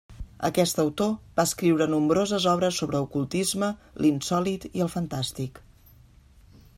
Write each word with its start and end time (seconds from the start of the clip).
Aquest 0.47 0.79
autor 0.83 1.11
va 1.39 1.43
escriure 1.49 1.87
nombroses 1.91 2.47
obres 2.53 2.79
sobre 2.83 3.03
ocultisme, 3.09 3.71
l'insòlit 4.07 4.69
i 4.71 4.85
el 4.87 4.93
fantàstic. 4.97 5.63